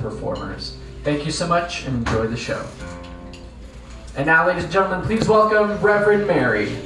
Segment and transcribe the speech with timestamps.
[0.00, 0.76] performers.
[1.04, 2.66] Thank you so much and enjoy the show.
[4.16, 6.76] And now, ladies and gentlemen, please welcome Reverend Mary.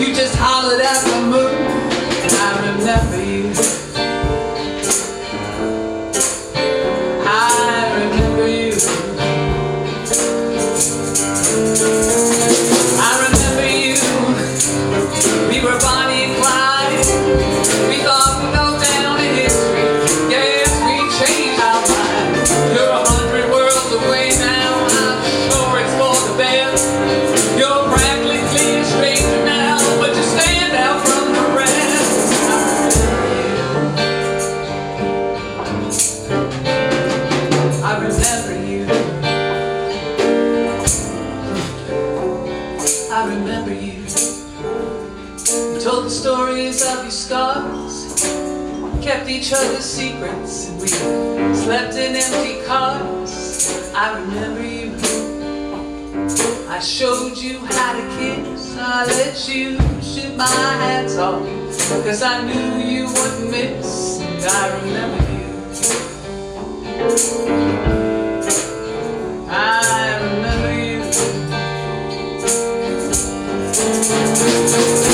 [0.00, 1.54] You just hollered at the moon.
[2.24, 3.55] And I remember you.
[49.46, 53.92] Each other's secrets, we slept in empty cars.
[53.94, 54.92] I remember you.
[56.68, 58.76] I showed you how to kiss.
[58.76, 61.44] I let you shoot my hands off,
[62.02, 64.18] cause I knew you wouldn't miss.
[64.20, 65.46] And I remember you.
[69.48, 70.72] I remember
[75.00, 75.05] you.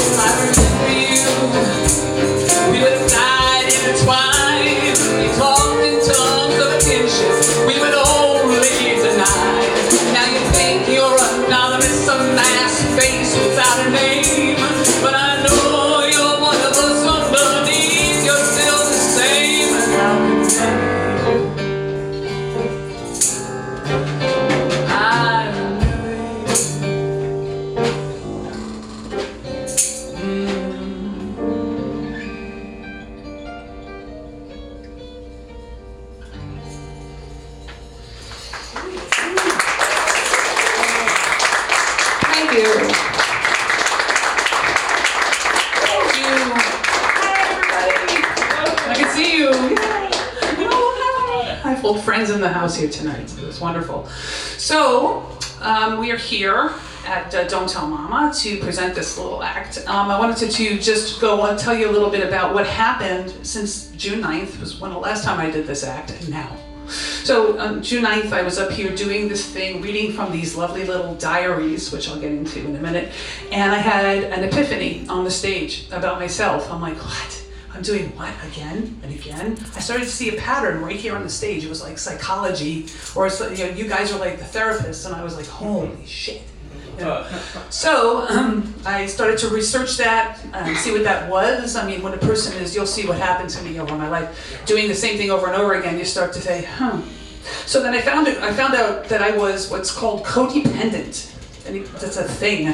[52.43, 53.31] The house here tonight.
[53.31, 54.07] So was wonderful.
[54.59, 56.73] So, um, we are here
[57.05, 59.79] at uh, Don't Tell Mama to present this little act.
[59.87, 62.67] Um, I wanted to, to just go and tell you a little bit about what
[62.67, 66.57] happened since June 9th was when the last time I did this act and now.
[66.89, 70.85] So on June 9th, I was up here doing this thing, reading from these lovely
[70.85, 73.13] little diaries, which I'll get into in a minute.
[73.51, 76.71] And I had an epiphany on the stage about myself.
[76.71, 77.42] I'm like, what?
[77.75, 79.59] I'm doing what again and again?
[79.75, 81.65] I started to see a pattern right here on the stage.
[81.65, 82.87] It was like psychology,
[83.17, 85.47] or it's, like, you know, you guys are like the therapists, and I was like,
[85.47, 86.43] holy shit.
[86.99, 87.27] You know?
[87.71, 91.75] So um, I started to research that, and see what that was.
[91.75, 94.63] I mean, when a person is, you'll see what happened to me over my life,
[94.67, 95.99] doing the same thing over and over again.
[95.99, 97.01] You start to say, huh.
[97.67, 98.39] So then I found it.
[98.39, 101.32] I found out that I was what's called codependent.
[101.65, 102.69] That's a thing.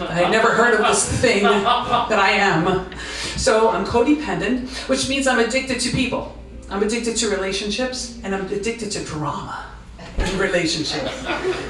[0.00, 2.92] I never heard of this thing that I am.
[3.36, 6.36] So I'm codependent, which means I'm addicted to people.
[6.70, 9.66] I'm addicted to relationships, and I'm addicted to drama
[10.18, 11.10] in relationships,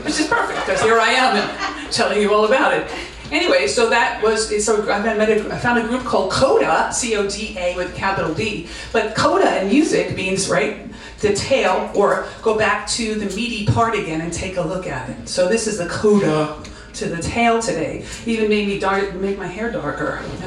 [0.05, 2.91] which is perfect because here I am telling you all about it.
[3.31, 7.75] Anyway, so that was so I met a, I found a group called Coda, C-O-D-A
[7.77, 8.69] with capital D.
[8.93, 10.94] But Coda in music means right
[11.29, 15.29] detail or go back to the meaty part again and take a look at it.
[15.29, 16.63] So this is the Coda
[16.95, 18.05] to the tale today.
[18.25, 20.21] Even made me dark, make my hair darker.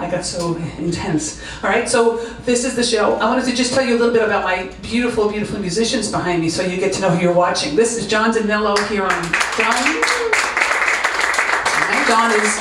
[0.00, 1.40] I got so intense.
[1.62, 3.14] All right, so this is the show.
[3.14, 6.42] I wanted to just tell you a little bit about my beautiful, beautiful musicians behind
[6.42, 7.76] me, so you get to know who you're watching.
[7.76, 9.24] This is John Danilo here on.
[12.08, 12.58] John is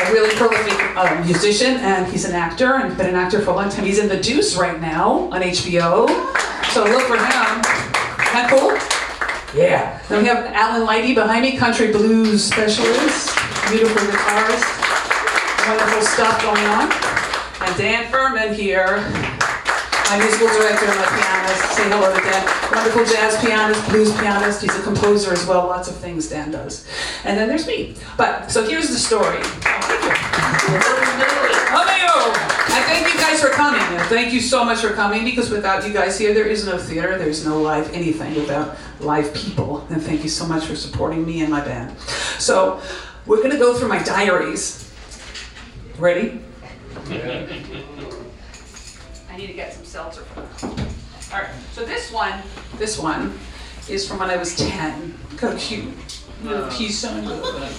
[0.00, 3.54] a really prolific uh, musician, and he's an actor, and been an actor for a
[3.54, 3.84] long time.
[3.84, 6.06] He's in The Deuce right now on HBO,
[6.74, 7.22] so look for him.
[7.22, 8.74] Isn't that cool?
[9.54, 10.02] Yeah.
[10.08, 13.30] Then we have Alan Lighty behind me, country blues specialist,
[13.70, 14.66] beautiful guitarist,
[15.70, 16.90] wonderful stuff going on.
[17.62, 19.06] And Dan Furman here,
[20.10, 21.62] my musical director and my pianist.
[21.78, 22.42] Say hello to Dan.
[22.74, 24.60] Wonderful jazz pianist, blues pianist.
[24.60, 25.68] He's a composer as well.
[25.68, 26.88] Lots of things Dan does.
[27.22, 27.94] And then there's me.
[28.16, 29.38] But so here's the story.
[31.70, 31.84] Oh,
[32.74, 33.80] I thank you guys for coming.
[33.80, 36.76] And thank you so much for coming because without you guys here, there is no
[36.76, 39.86] theater, there's no live anything without live people.
[39.90, 41.96] And thank you so much for supporting me and my band.
[42.40, 42.82] So
[43.26, 44.92] we're going to go through my diaries.
[45.98, 46.40] Ready?
[49.30, 50.88] I need to get some seltzer for that.
[51.32, 51.54] All right.
[51.74, 52.42] So this one,
[52.76, 53.38] this one
[53.88, 55.14] is from when I was 10.
[55.30, 55.94] Look how cute.
[56.42, 57.40] Little piece on you.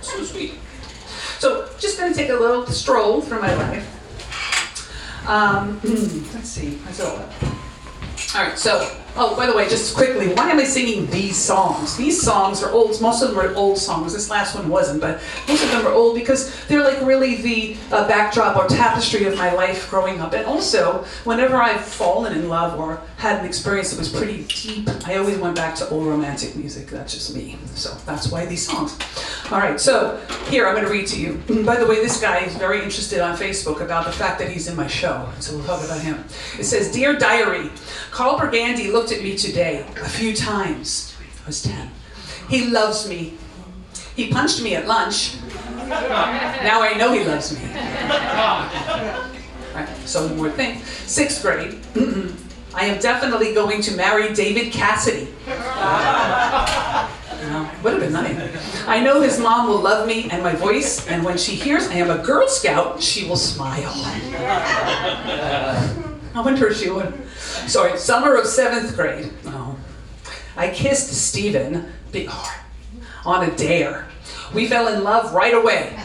[0.00, 0.54] So sweet.
[1.38, 5.28] So just gonna take a little stroll through my life.
[5.28, 6.78] Um, let's see.
[6.92, 7.28] So,
[8.34, 8.58] all right.
[8.58, 11.96] So, oh, by the way, just quickly, why am I singing these songs?
[11.96, 13.00] These songs are old.
[13.00, 14.12] Most of them are old songs.
[14.12, 17.76] This last one wasn't, but most of them are old because they're like really the
[17.92, 20.32] uh, backdrop or tapestry of my life growing up.
[20.32, 24.88] And also, whenever I've fallen in love or had an experience that was pretty deep,
[25.06, 26.88] I always went back to old romantic music.
[26.88, 27.58] That's just me.
[27.74, 28.98] So that's why these songs.
[29.50, 31.34] All right, so here I'm going to read to you.
[31.64, 34.68] By the way, this guy is very interested on Facebook about the fact that he's
[34.68, 36.24] in my show, so we'll talk about him.
[36.58, 37.70] It says, Dear Diary,
[38.10, 41.14] Carl Burgandy looked at me today a few times.
[41.42, 41.90] I was 10.
[42.48, 43.34] He loves me.
[44.16, 45.36] He punched me at lunch.
[45.76, 47.66] Now I know he loves me.
[49.74, 50.80] Right, so one more thing.
[51.04, 51.78] Sixth grade.
[52.74, 55.28] I am definitely going to marry David Cassidy.
[55.48, 57.10] Uh,
[57.82, 58.86] would have been nice.
[58.88, 61.96] I know his mom will love me and my voice, and when she hears I
[61.96, 63.92] am a Girl Scout, she will smile.
[66.34, 67.14] I wonder if she would.
[67.36, 69.32] Sorry, summer of seventh grade.
[69.46, 69.78] Oh.
[70.56, 72.58] I kissed Stephen, big heart,
[73.24, 74.08] on a dare.
[74.52, 75.96] We fell in love right away.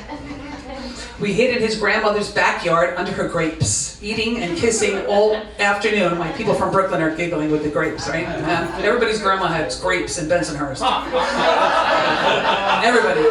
[1.19, 6.17] We hid in his grandmother's backyard under her grapes, eating and kissing all afternoon.
[6.17, 8.25] My people from Brooklyn are giggling with the grapes, right?
[8.25, 10.81] Uh, everybody's grandma has grapes in Bensonhurst.
[12.85, 13.21] Everybody.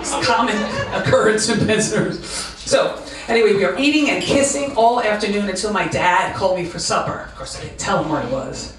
[0.00, 0.56] It's a common
[0.92, 2.53] occurrence in Bensonhurst.
[2.64, 6.78] So, anyway, we were eating and kissing all afternoon until my dad called me for
[6.78, 7.20] supper.
[7.28, 8.74] Of course, I didn't tell him where I was.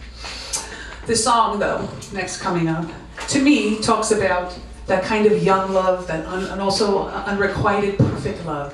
[1.06, 2.90] This song, though, next coming up,
[3.28, 8.44] to me talks about that kind of young love, that un- and also unrequited perfect
[8.46, 8.74] love.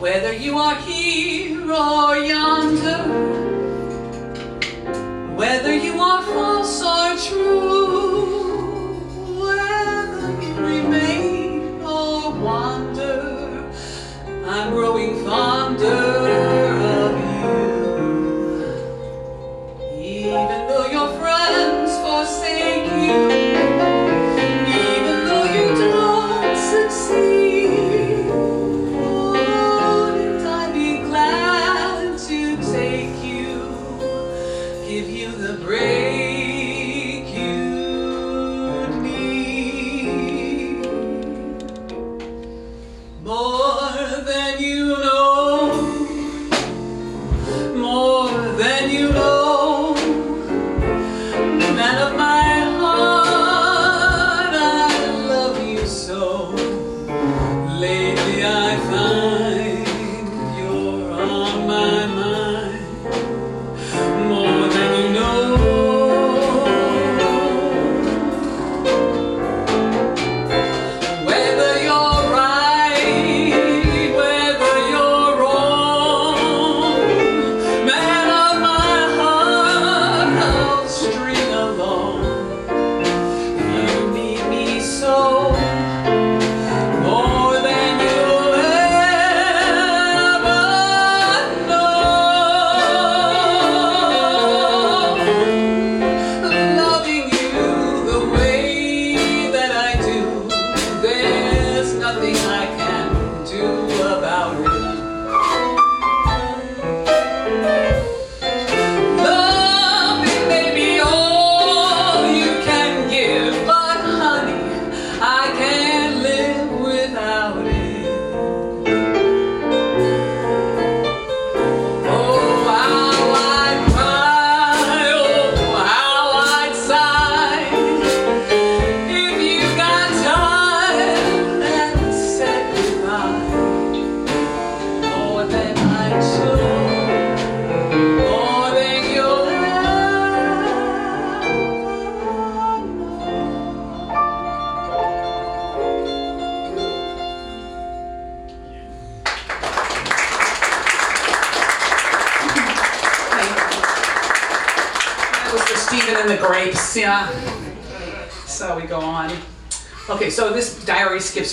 [0.00, 3.02] Whether you are here or yonder,
[5.34, 8.94] whether you are false or true,
[9.40, 13.70] whether you remain or wander,
[14.46, 16.29] I'm growing fonder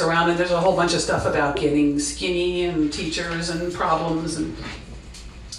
[0.01, 4.37] around and there's a whole bunch of stuff about getting skinny and teachers and problems
[4.37, 4.55] and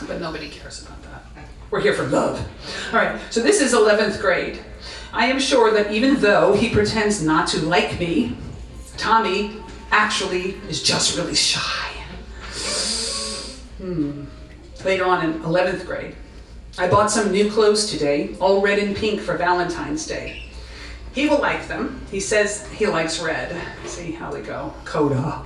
[0.06, 1.24] but nobody cares about that.
[1.70, 2.40] We're here for love.
[2.92, 4.60] All right, so this is 11th grade.
[5.12, 8.36] I am sure that even though he pretends not to like me,
[8.96, 9.56] Tommy
[9.90, 11.88] actually is just really shy.
[13.78, 14.24] Hmm.
[14.84, 16.14] Later on in 11th grade,
[16.78, 20.47] I bought some new clothes today, all red and pink for Valentine's Day.
[21.14, 22.00] He will like them.
[22.10, 23.60] He says he likes red.
[23.86, 24.72] See how they go.
[24.84, 25.42] Coda.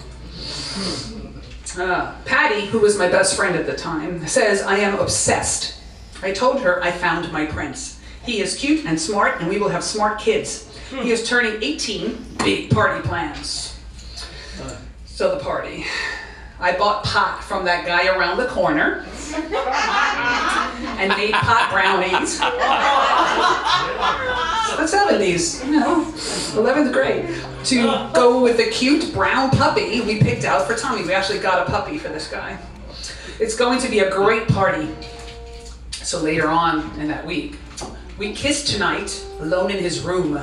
[1.78, 5.76] Uh, Patty, who was my best friend at the time, says I am obsessed.
[6.23, 8.00] I told her I found my prince.
[8.25, 10.69] He is cute and smart, and we will have smart kids.
[10.90, 12.37] He is turning 18.
[12.45, 13.78] Big party plans.
[15.07, 15.87] So the party.
[16.62, 19.04] I bought pot from that guy around the corner
[19.35, 22.38] and made pot brownies.
[24.76, 26.04] The 70s, you know,
[26.54, 27.26] 11th grade.
[27.64, 31.02] To go with the cute brown puppy we picked out for Tommy.
[31.04, 32.57] We actually got a puppy for this guy.
[33.40, 34.88] It's going to be a great party.
[35.90, 37.59] So later on in that week,
[38.19, 40.40] we kissed tonight alone in his room.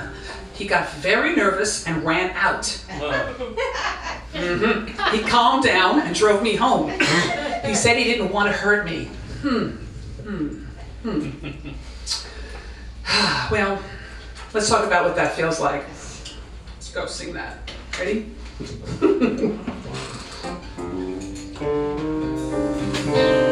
[0.59, 2.63] He got very nervous and ran out.
[4.33, 4.89] Mhm.
[5.13, 6.89] He calmed down and drove me home.
[7.63, 9.05] He said he didn't want to hurt me.
[9.41, 9.69] Hmm.
[10.21, 10.65] Hmm.
[11.03, 11.29] Hmm.
[13.53, 13.81] well,
[14.53, 15.85] let's talk about what that feels like.
[16.75, 17.71] Let's go sing that.
[17.97, 18.29] Ready?
[22.99, 23.43] Comes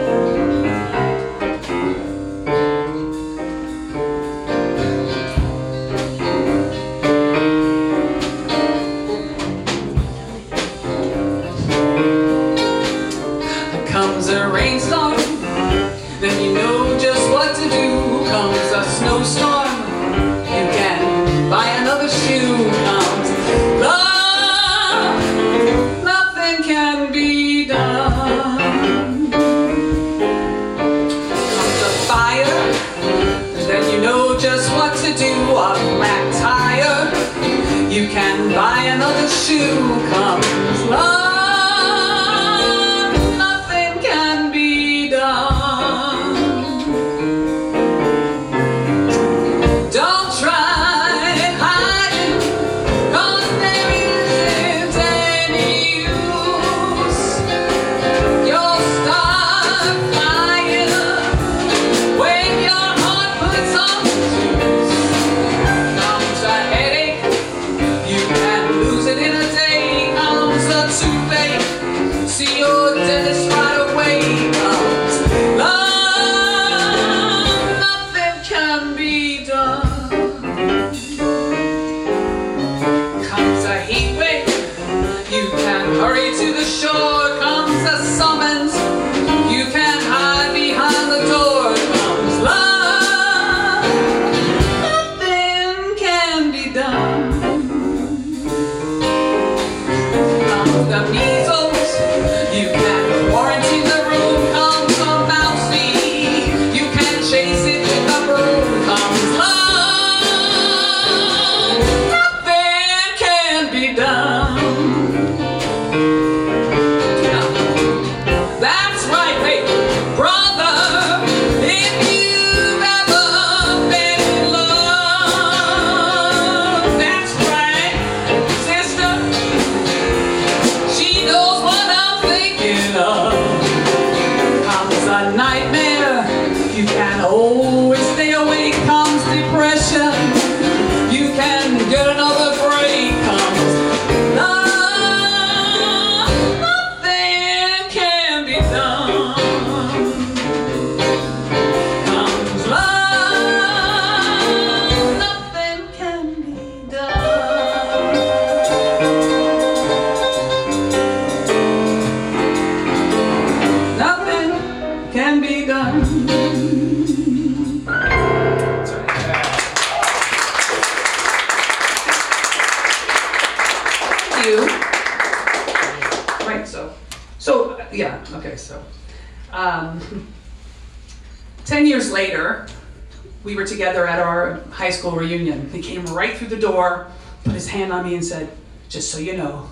[189.17, 189.67] so you know,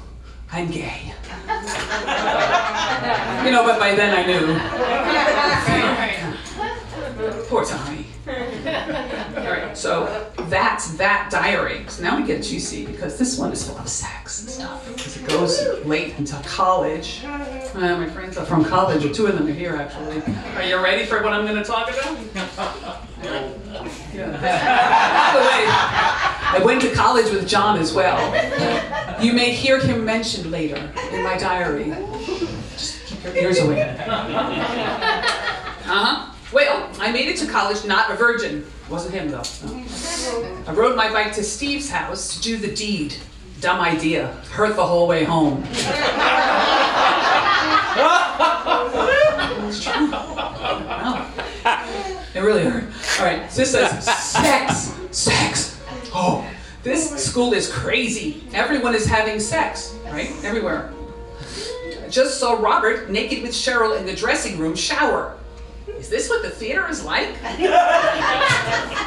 [0.51, 1.13] I'm gay.
[3.45, 4.57] You know, but by then I knew.
[7.47, 8.07] Poor Tommy.
[8.27, 8.33] All
[9.43, 11.85] right, so that's that diary.
[11.89, 14.87] So now we get juicy because this one is full of sex and stuff.
[14.87, 17.21] Because it goes late into college.
[17.23, 20.23] Uh, my friends are from college, or two of them are here actually.
[20.55, 22.17] Are you ready for what I'm going to talk about?
[24.13, 24.31] Yeah.
[24.31, 28.17] By the way, I went to college with John as well.
[29.21, 31.85] You may hear him mentioned later in my diary.
[32.73, 33.95] Just keep your ears away.
[35.87, 36.31] Uh-huh.
[36.51, 38.65] Well, I made it to college not a virgin.
[38.89, 39.43] Wasn't him though.
[39.65, 40.63] no.
[40.67, 43.15] I rode my bike to Steve's house to do the deed.
[43.61, 44.29] Dumb idea.
[44.51, 45.63] Hurt the whole way home.
[49.67, 50.07] It's true.
[50.07, 51.27] No.
[52.33, 52.83] It really hurt.
[53.19, 55.79] All right, so this says sex, sex.
[56.13, 56.45] Oh,
[56.85, 58.43] this school is crazy.
[58.53, 60.31] Everyone is having sex, right?
[60.43, 60.93] Everywhere.
[62.03, 65.35] I just saw Robert naked with Cheryl in the dressing room shower.
[65.87, 67.29] Is this what the theater is like?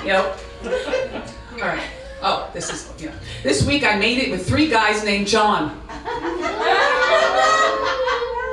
[0.05, 0.41] yep.
[0.65, 1.87] All right.
[2.21, 3.13] Oh, this is yeah.
[3.45, 5.81] This week I made it with three guys named John.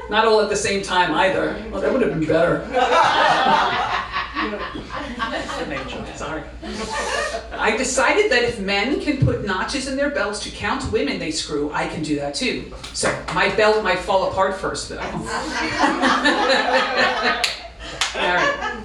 [0.08, 1.66] Not all at the same time either.
[1.72, 2.64] Well, that would have been better.
[6.16, 6.44] Sorry.
[7.52, 11.32] I decided that if men can put notches in their belts to count women they
[11.32, 12.72] screw, I can do that too.
[12.94, 15.00] So my belt might fall apart first, though.
[15.00, 15.26] All
[18.36, 18.82] right.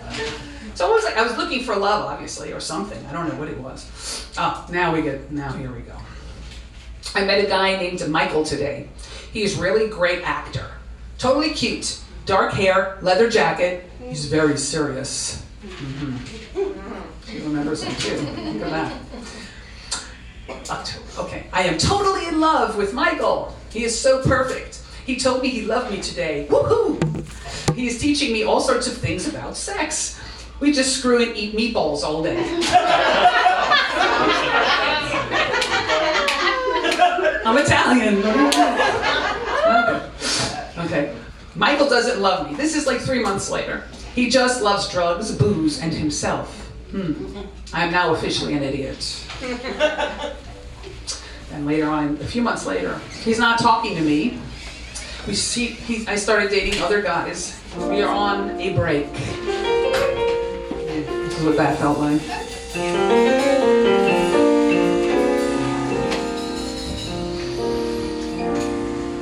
[0.75, 3.05] So I was like, I was looking for love, obviously, or something.
[3.07, 4.27] I don't know what it was.
[4.39, 5.95] Oh, now we get, now here we go.
[7.15, 8.89] I met a guy named Michael today.
[9.33, 10.67] He's really great actor.
[11.19, 12.01] Totally cute.
[12.25, 13.91] Dark hair, leather jacket.
[14.03, 15.43] He's very serious.
[15.65, 16.17] Mhm.
[17.41, 18.17] He remembers him too.
[18.59, 18.93] That.
[20.69, 21.05] October.
[21.21, 21.47] Okay.
[21.55, 23.57] I am totally in love with Michael.
[23.71, 24.83] He is so perfect.
[25.07, 26.47] He told me he loved me today.
[26.51, 27.01] Woohoo!
[27.75, 30.21] He is teaching me all sorts of things about sex.
[30.61, 32.45] We just screw and eat meatballs all day.
[37.47, 38.19] I'm Italian.
[40.85, 41.17] Okay.
[41.55, 42.55] Michael doesn't love me.
[42.55, 43.85] This is like three months later.
[44.15, 46.60] He just loves drugs, booze, and himself.
[46.91, 47.39] Hmm.
[47.73, 49.25] I am now officially an idiot.
[51.53, 54.39] And later on, a few months later, he's not talking to me.
[55.27, 57.61] We see, he, I started dating other guys.
[57.77, 59.13] We are on a break.
[59.13, 59.39] This
[61.39, 62.21] is what that felt like.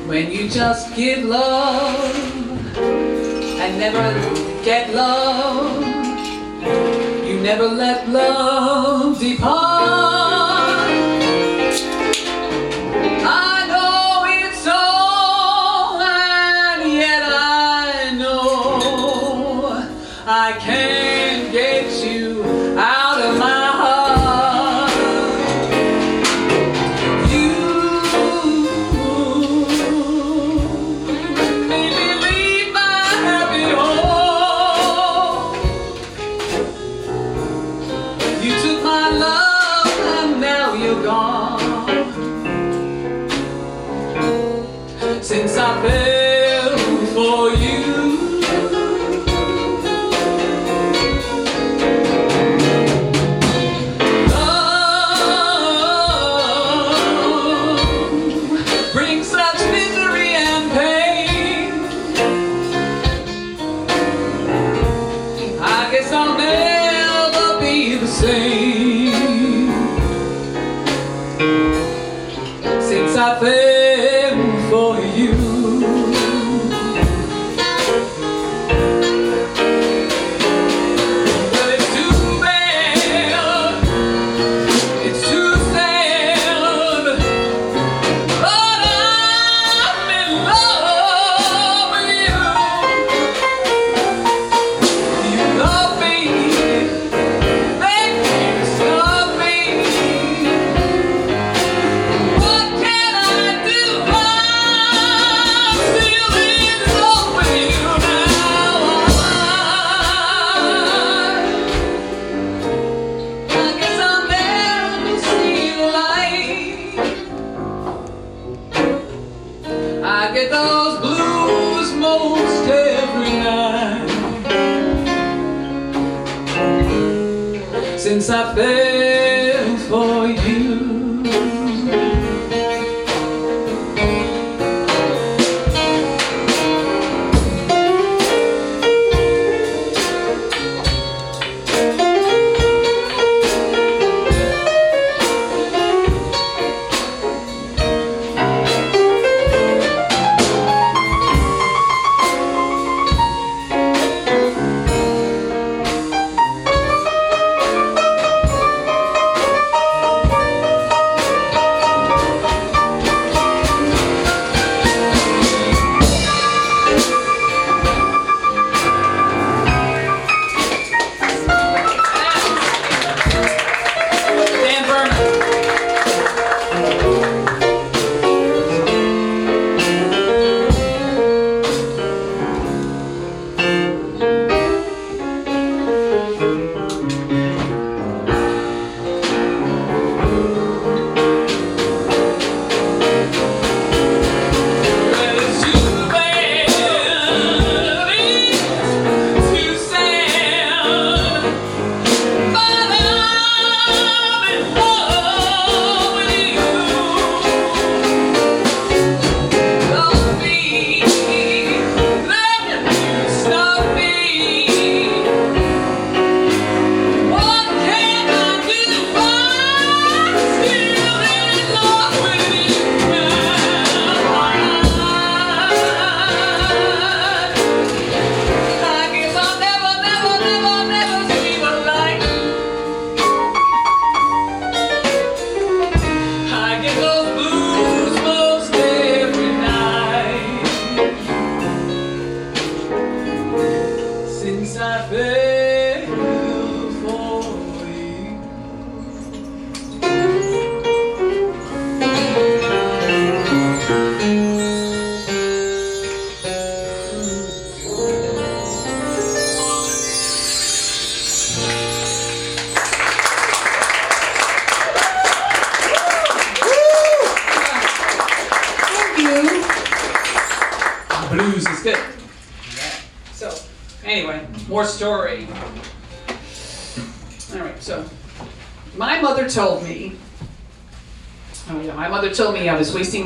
[0.07, 1.97] When you just give love
[2.77, 5.85] and never get love,
[7.49, 10.91] never let love depart.
[13.25, 14.83] I know it's so,
[16.03, 19.89] and yet I know
[20.27, 20.98] I can't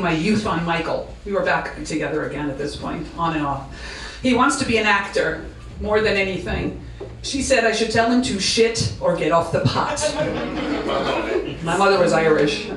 [0.03, 1.15] my youth on Michael.
[1.25, 3.73] We were back together again at this point, on and off.
[4.21, 5.45] He wants to be an actor
[5.81, 6.85] more than anything.
[7.23, 9.99] She said I should tell him to shit or get off the pot.
[11.63, 12.69] my mother was Irish.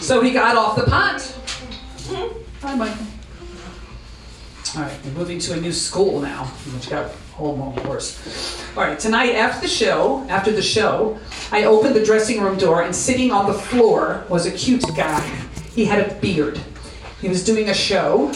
[0.00, 1.20] So he got off the pot.
[2.62, 3.06] Hi, Michael.
[4.76, 8.62] All right, we're moving to a new school now, which got whole more worse.
[8.76, 11.18] All right, tonight after the show, after the show,
[11.50, 15.35] I opened the dressing room door and sitting on the floor was a cute guy.
[15.76, 16.58] He had a beard.
[17.20, 18.32] He was doing a show.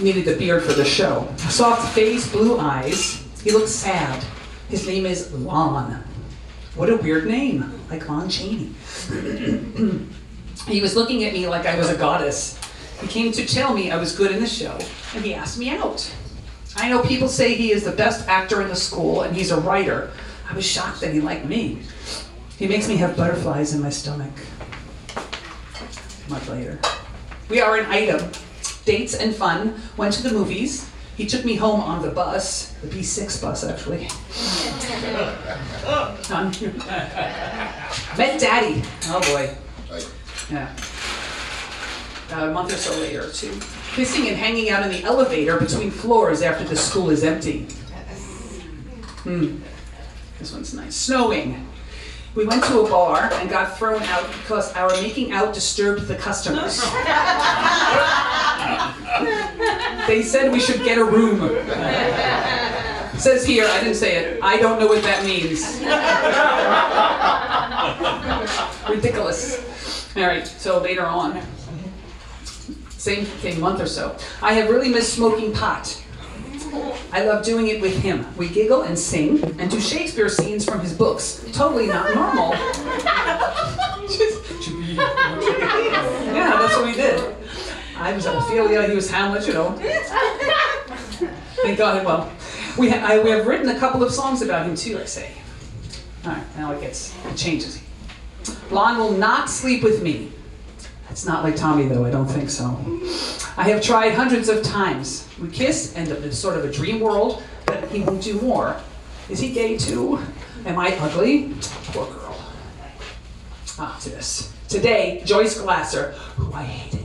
[0.00, 1.28] Needed the beard for the show.
[1.36, 3.26] Soft face, blue eyes.
[3.42, 4.24] He looked sad.
[4.68, 6.04] His name is Lon.
[6.76, 8.72] What a weird name, like Lon Chaney.
[10.68, 12.56] He was looking at me like I was a goddess.
[13.00, 14.78] He came to tell me I was good in the show,
[15.16, 16.14] and he asked me out.
[16.76, 19.60] I know people say he is the best actor in the school, and he's a
[19.60, 20.12] writer.
[20.48, 21.80] I was shocked that he liked me.
[22.56, 24.30] He makes me have butterflies in my stomach.
[26.30, 26.78] Much later.
[27.48, 28.30] We are an item.
[28.84, 29.74] Dates and fun.
[29.96, 30.88] Went to the movies.
[31.16, 34.04] He took me home on the bus, the B6 bus actually.
[38.16, 38.82] Met Daddy.
[39.06, 39.54] Oh boy.
[40.50, 40.74] Yeah.
[42.32, 43.58] Uh, a month or so later, too.
[43.92, 47.64] Kissing and hanging out in the elevator between floors after the school is empty.
[49.24, 49.56] Hmm.
[50.38, 50.94] This one's nice.
[50.94, 51.66] Snowing.
[52.34, 56.14] We went to a bar and got thrown out because our making out disturbed the
[56.14, 56.80] customers.
[60.06, 61.40] they said we should get a room.
[63.18, 64.40] Says here, I didn't say it.
[64.42, 65.80] I don't know what that means.
[68.88, 70.16] Ridiculous.
[70.16, 71.42] All right, so later on,
[72.90, 74.16] same thing, month or so.
[74.40, 75.99] I have really missed smoking pot.
[77.12, 78.26] I love doing it with him.
[78.36, 81.44] We giggle and sing and do Shakespeare scenes from his books.
[81.52, 82.50] Totally not normal.
[86.34, 87.34] yeah, that's what we did.
[87.96, 89.72] I was Ophelia, he was Hamlet, you know.
[91.62, 92.04] Thank God.
[92.04, 92.32] Well,
[92.78, 95.32] we, ha- I, we have written a couple of songs about him too, I say.
[96.24, 97.80] All right, now it gets, it changes.
[98.70, 100.32] Lon will not sleep with me.
[101.10, 102.66] It's not like Tommy, though, I don't think so.
[103.56, 105.28] I have tried hundreds of times.
[105.40, 108.80] We kiss, and it's sort of a dream world, but he won't do more.
[109.28, 110.20] Is he gay too?
[110.64, 111.52] Am I ugly?
[111.88, 112.36] Poor girl.
[113.78, 114.52] Ah, to this.
[114.68, 117.00] Today, Joyce Glasser, who I hated,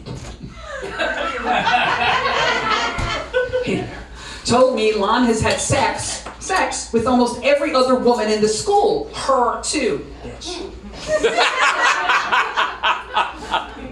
[4.46, 9.12] told me Lon has had sex, sex with almost every other woman in the school.
[9.14, 10.72] Her too, bitch.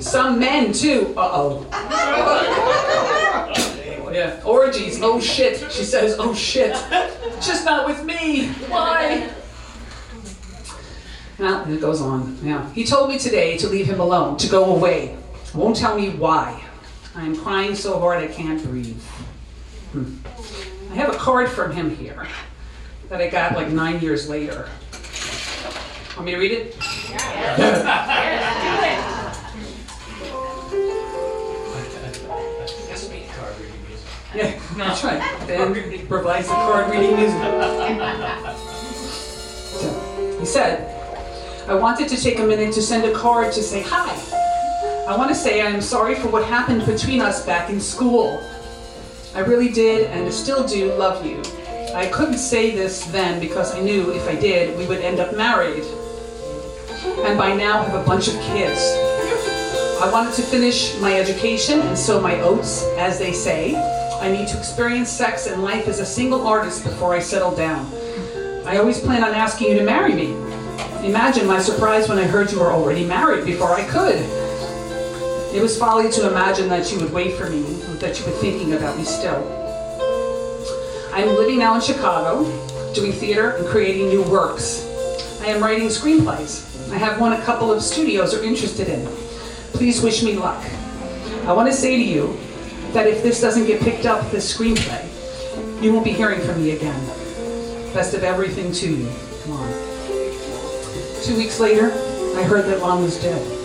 [0.04, 1.14] Some men too.
[1.18, 1.66] Uh oh.
[4.14, 5.02] Yeah, orgies.
[5.02, 5.58] Oh shit.
[5.72, 6.74] She says, oh shit.
[7.42, 8.50] Just not with me.
[8.70, 9.28] Why?
[11.40, 12.38] Well, it goes on.
[12.44, 12.72] Yeah.
[12.74, 15.18] He told me today to leave him alone, to go away.
[15.56, 16.64] Won't tell me why.
[17.16, 19.02] I am crying so hard I can't breathe.
[19.94, 20.18] Hmm.
[20.92, 22.28] I have a card from him here
[23.10, 24.70] that I got like nine years later.
[26.16, 26.78] Want me to read it?
[27.10, 28.60] Yeah,
[34.78, 35.20] that's right.
[35.48, 37.40] Ben provides the card reading music.
[39.80, 40.90] So, he said,
[41.68, 44.14] I wanted to take a minute to send a card to say hi.
[45.08, 48.42] I want to say I am sorry for what happened between us back in school.
[49.36, 51.42] I really did and still do love you.
[51.96, 55.36] I couldn't say this then because I knew if I did, we would end up
[55.36, 55.84] married.
[57.26, 58.80] And by now have a bunch of kids.
[60.02, 63.74] I wanted to finish my education and sow my oats, as they say.
[64.24, 67.92] I need to experience sex and life as a single artist before I settle down.
[68.66, 70.32] I always plan on asking you to marry me.
[71.06, 74.16] Imagine my surprise when I heard you were already married before I could.
[75.54, 77.64] It was folly to imagine that you would wait for me,
[78.00, 79.44] that you were thinking about me still.
[81.12, 82.46] I'm living now in Chicago,
[82.94, 84.86] doing theater and creating new works.
[85.42, 86.90] I am writing screenplays.
[86.94, 89.06] I have one a couple of studios are interested in.
[89.74, 90.64] Please wish me luck.
[91.46, 92.40] I want to say to you
[92.94, 95.04] that if this doesn't get picked up, this screenplay,
[95.82, 97.00] you won't be hearing from me again.
[97.94, 99.10] Best of everything to you.
[99.44, 99.70] Come on.
[101.24, 101.92] Two weeks later,
[102.36, 103.60] I heard that Lon was dead.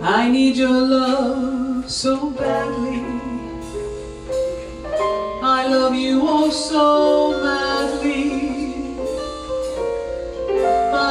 [0.00, 3.04] I need your love so badly.
[5.42, 7.77] I love you oh so madly.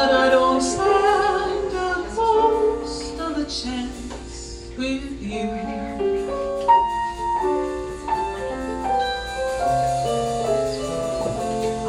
[0.08, 5.50] But I don't stand a ghost of a chance with you.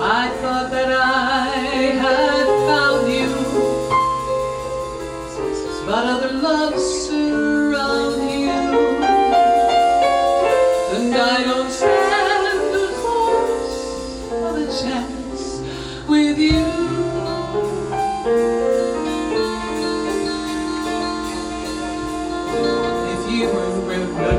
[0.01, 1.47] I thought that I
[2.03, 3.31] had found you,
[5.87, 6.98] but other loves
[23.39, 24.38] you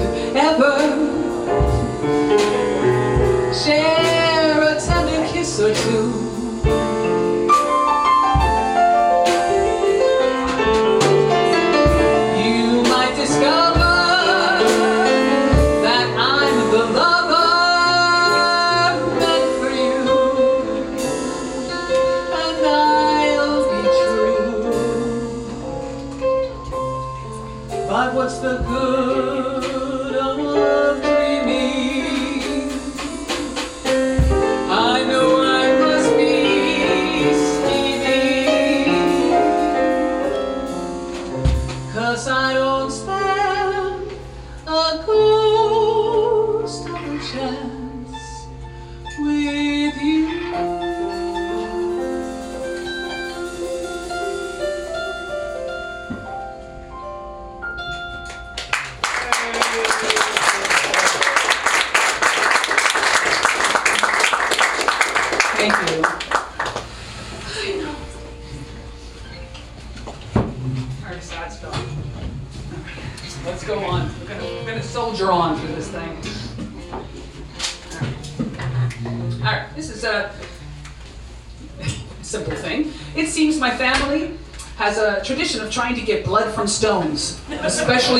[86.79, 88.18] stones, especially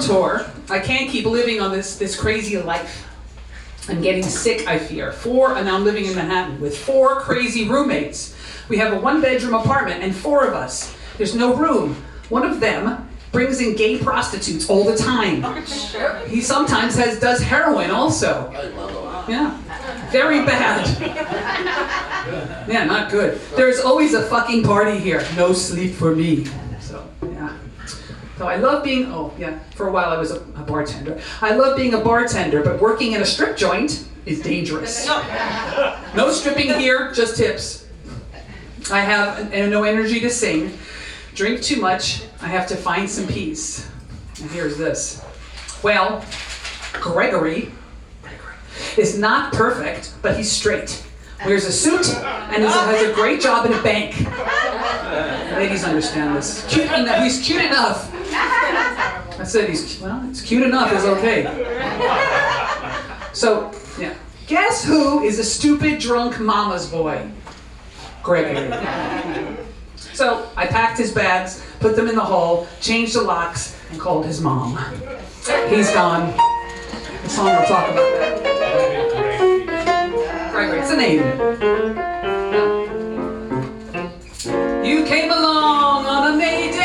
[0.00, 0.76] so I'm back from tour.
[0.76, 3.04] I can't keep living on this this crazy life.
[3.88, 5.12] I'm getting sick, I fear.
[5.12, 8.36] Four, and I'm living in Manhattan with four crazy roommates.
[8.68, 10.94] We have a one bedroom apartment and four of us.
[11.16, 11.94] There's no room.
[12.28, 15.44] One of them brings in gay prostitutes all the time.
[15.44, 18.50] Oh, he sometimes has does heroin also.
[19.28, 19.58] Yeah.
[20.10, 21.86] Very bad.
[22.68, 23.40] Yeah, not good.
[23.56, 25.26] There's always a fucking party here.
[25.36, 26.44] No sleep for me.
[26.80, 27.56] So, yeah.
[28.36, 31.20] So I love being, oh, yeah, for a while I was a, a bartender.
[31.40, 35.06] I love being a bartender, but working in a strip joint is dangerous.
[36.14, 37.86] No stripping here, just tips.
[38.90, 40.78] I have no energy to sing,
[41.34, 43.88] drink too much, I have to find some peace.
[44.40, 45.22] And here's this.
[45.82, 46.24] Well,
[46.94, 47.70] Gregory
[48.96, 51.04] is not perfect, but he's straight.
[51.44, 54.16] Wears a suit and has a great job in a bank.
[55.56, 56.66] Ladies understand this.
[56.68, 57.22] Cute enough.
[57.22, 58.10] He's cute enough.
[59.48, 60.22] I said he's well.
[60.28, 60.92] It's cute enough.
[60.92, 61.44] Is okay.
[63.32, 64.14] So yeah.
[64.46, 67.30] Guess who is a stupid drunk mama's boy?
[68.22, 68.70] Gregory.
[70.12, 74.26] So I packed his bags, put them in the hall, changed the locks, and called
[74.26, 74.76] his mom.
[75.70, 76.36] He's gone.
[77.22, 78.42] The song will talk about that.
[80.52, 81.22] Gregory, it's a name.
[84.84, 86.77] You came along on a May Day.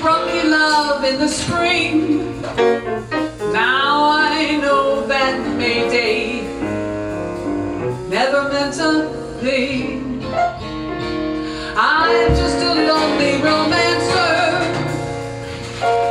[0.00, 2.40] Brought me love in the spring.
[3.52, 6.40] Now I know that May Day
[8.08, 9.08] never meant a
[9.40, 10.24] thing.
[11.76, 14.40] I'm just a lonely romancer,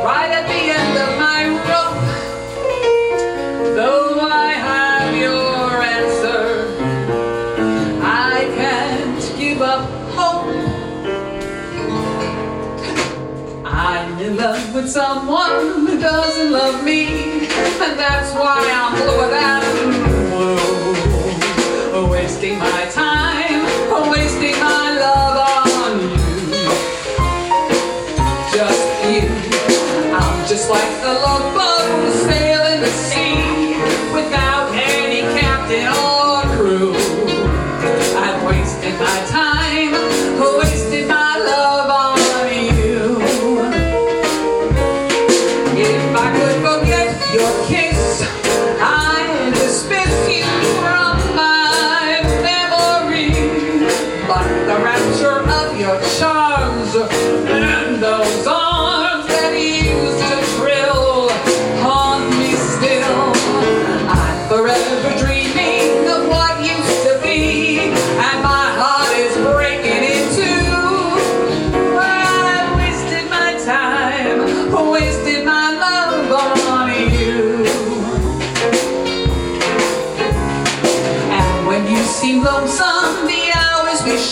[0.04, 1.59] right at the end of my
[14.40, 19.64] love with someone who doesn't love me, and that's why I'm blue and
[21.92, 22.10] blue.
[22.10, 22.89] Wasting my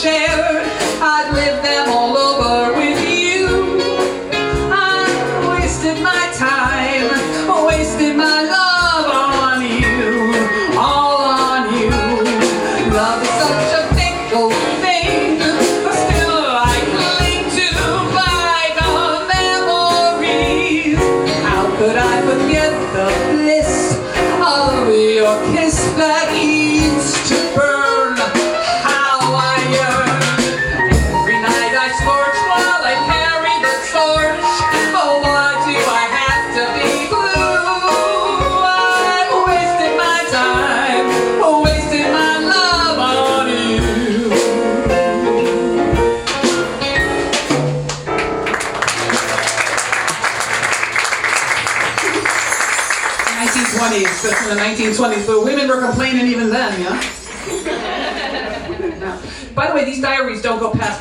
[0.04, 0.57] hours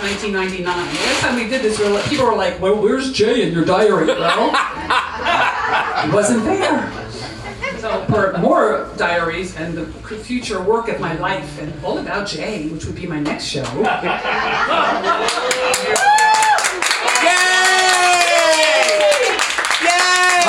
[0.07, 0.63] 1999.
[0.63, 3.41] The last time we did this, we were like- people were like, well, where's Jay
[3.45, 4.07] in your diary?
[4.07, 4.49] Well,
[6.05, 6.91] he wasn't there.
[7.79, 9.85] So for more diaries and the
[10.17, 13.63] future work of my life and all about Jay, which would be my next show.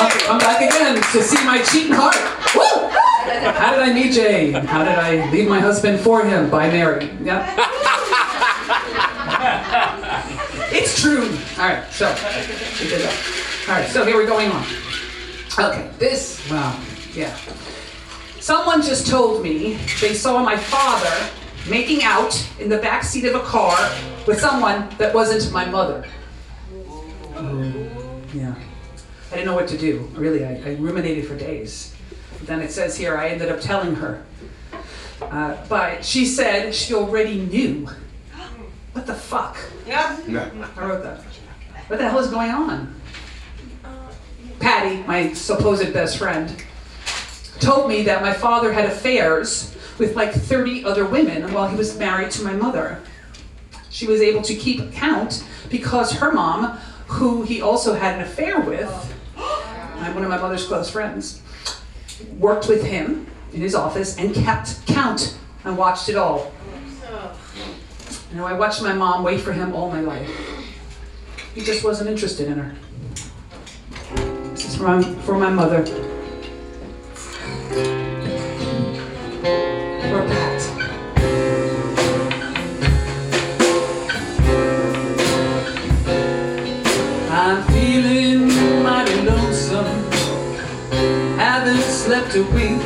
[0.01, 2.15] I'm, I'm back again to see my cheating heart.
[2.55, 2.89] Woo!
[3.51, 4.51] How did I meet Jay?
[4.51, 6.49] How did I leave my husband for him?
[6.49, 7.09] By Mary.
[7.21, 7.68] Yep.
[11.59, 12.07] All right, so
[12.81, 13.65] we did that.
[13.67, 14.65] All right, so here we're going on.
[15.59, 16.49] Okay, this.
[16.49, 16.79] Wow.
[17.13, 17.35] Yeah.
[18.39, 21.11] Someone just told me they saw my father
[21.69, 23.77] making out in the back seat of a car
[24.25, 26.05] with someone that wasn't my mother.
[28.33, 28.55] Yeah.
[29.29, 30.09] I didn't know what to do.
[30.13, 31.93] Really, I, I ruminated for days.
[32.43, 34.23] Then it says here, I ended up telling her.
[35.21, 37.89] Uh, but she said she already knew.
[38.93, 39.57] What the fuck?
[39.85, 40.17] Yeah.
[40.77, 41.21] I wrote that.
[41.89, 42.93] What the hell is going on?
[44.59, 46.63] Patty, my supposed best friend,
[47.59, 51.97] told me that my father had affairs with like 30 other women while he was
[51.97, 53.01] married to my mother.
[53.89, 56.77] She was able to keep count because her mom,
[57.07, 58.87] who he also had an affair with,
[59.35, 61.41] I'm one of my mother's close friends,
[62.37, 66.53] worked with him in his office and kept count and watched it all.
[68.29, 70.58] You know, I watched my mom wait for him all my life.
[71.55, 72.75] He just wasn't interested in her.
[74.51, 75.83] This is from, for my mother.
[75.83, 75.91] For
[80.27, 80.61] Pat.
[87.31, 88.47] I'm feeling
[88.83, 89.85] mighty lonesome.
[91.37, 92.81] Haven't slept a wink.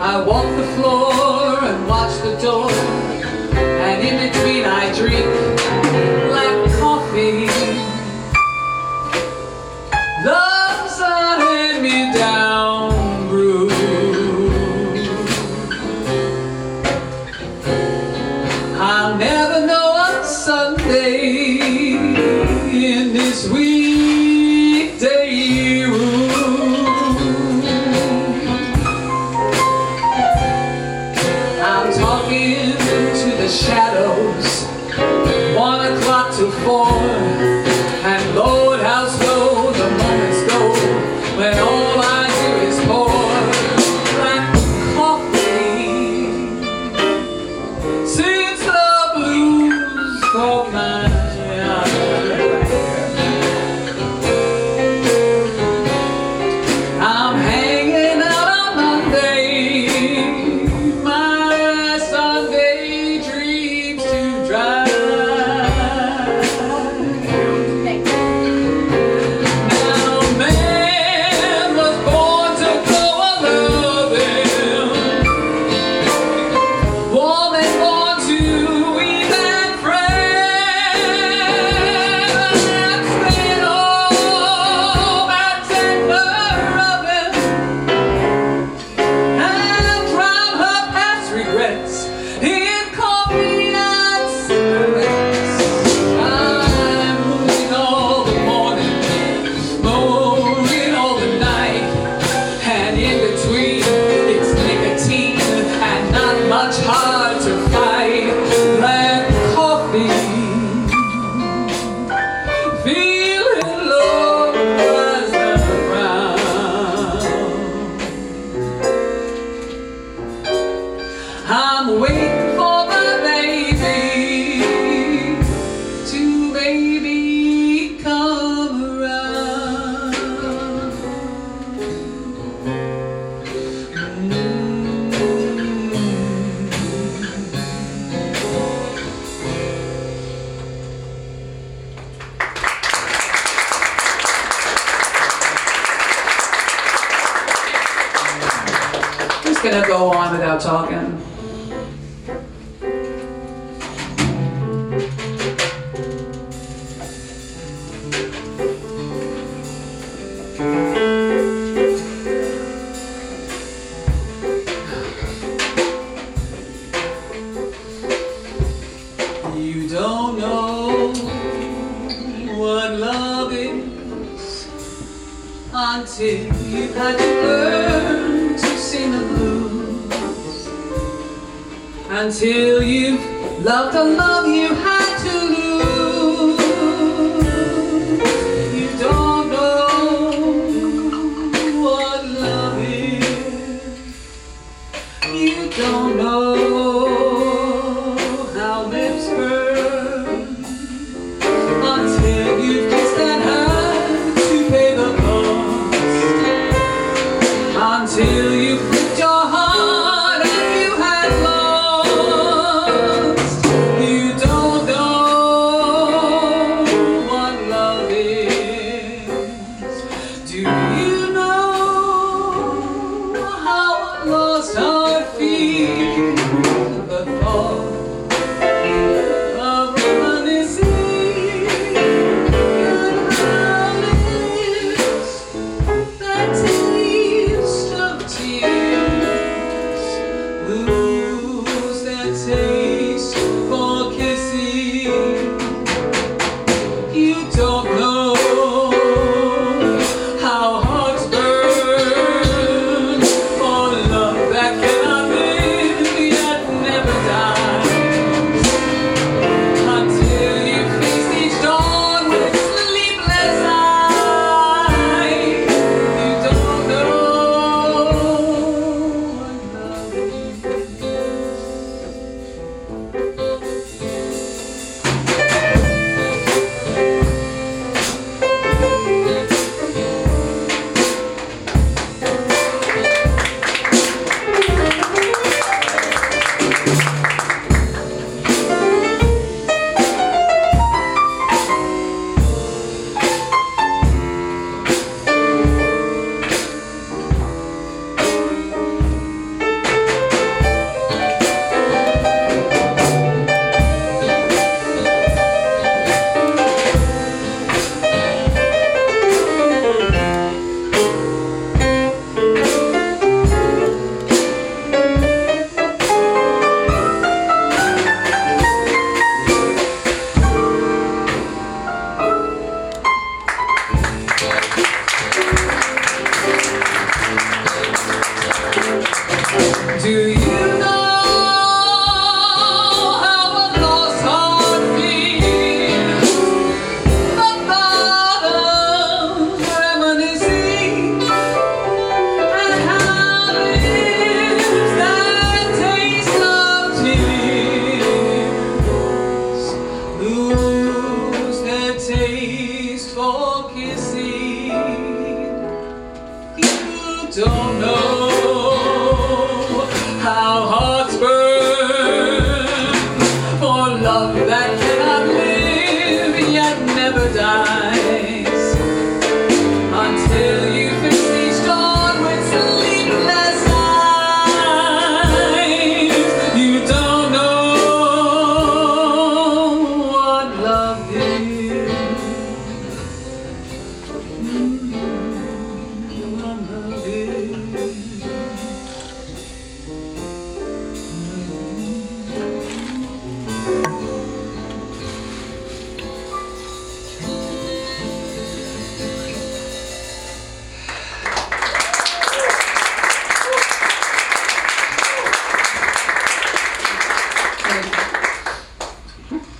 [0.00, 2.17] I walk the floor and watch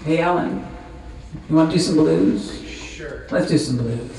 [0.08, 0.66] Hey, Alan,
[1.50, 2.66] you want to do some blues?
[2.66, 3.26] Sure.
[3.30, 4.17] Let's do some blues.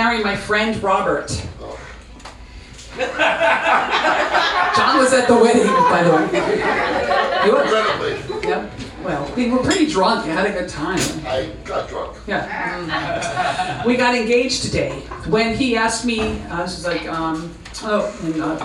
[0.00, 1.28] Marry my friend Robert.
[4.76, 6.26] John was at the wedding, by the way.
[7.44, 7.64] He was.
[7.64, 8.48] Incredibly.
[8.48, 8.72] Yep.
[9.04, 10.24] Well, we were pretty drunk.
[10.24, 10.98] We had a good time.
[11.26, 12.16] I got drunk.
[12.26, 13.84] Yeah.
[13.86, 14.92] we got engaged today.
[15.28, 18.56] When he asked me, uh, this was like, um, oh, in uh,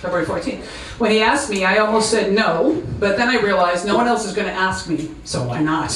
[0.00, 0.64] February 14th.
[0.98, 4.26] When he asked me, I almost said no, but then I realized no one else
[4.26, 5.92] is going to ask me, so why not?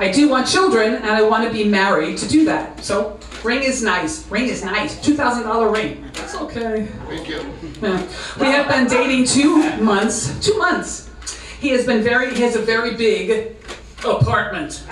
[0.00, 2.69] I do want children, and I want to be married to do that.
[2.82, 4.26] So, ring is nice.
[4.30, 4.98] Ring is nice.
[5.06, 6.10] $2,000 ring.
[6.14, 6.86] That's okay.
[7.08, 7.44] Thank you.
[7.82, 8.06] Yeah.
[8.40, 10.44] We have been dating two months.
[10.44, 11.10] Two months.
[11.60, 12.34] He has been very.
[12.34, 13.56] He has a very big
[14.04, 14.82] apartment.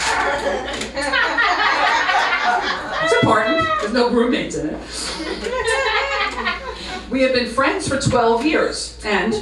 [3.02, 3.66] it's important.
[3.80, 4.78] There's no roommates in it.
[7.10, 9.32] We have been friends for 12 years, and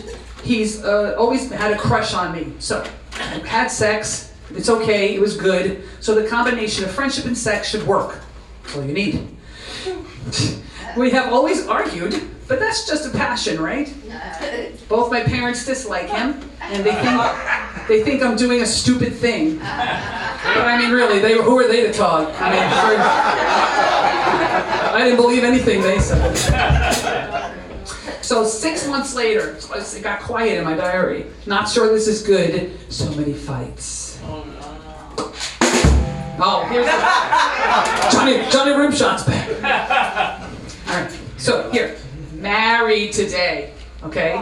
[0.44, 2.52] he's uh, always had a crush on me.
[2.60, 2.88] So,
[3.18, 4.32] I've had sex.
[4.50, 5.14] It's okay.
[5.14, 5.82] It was good.
[6.00, 8.20] So the combination of friendship and sex should work.
[8.74, 9.28] All you need.
[10.96, 13.92] We have always argued, but that's just a passion, right?
[14.88, 17.20] Both my parents dislike him, and they think
[17.88, 19.58] they think I'm doing a stupid thing.
[19.58, 22.28] But I mean, really, they who are they to talk?
[22.40, 22.62] I mean,
[24.94, 26.34] I didn't believe anything they said.
[28.22, 31.26] So six months later, it got quiet in my diary.
[31.46, 32.72] Not sure this is good.
[32.88, 34.18] So many fights.
[36.38, 36.92] Oh, here's the,
[38.12, 39.48] Johnny Johnny Rimshot's back.
[40.88, 41.18] All right.
[41.38, 41.96] So here,
[42.32, 43.72] married today.
[44.02, 44.34] Okay.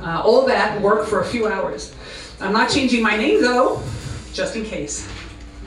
[0.00, 1.94] Uh, all that work for a few hours.
[2.40, 3.82] I'm not changing my name though,
[4.32, 5.08] just in case.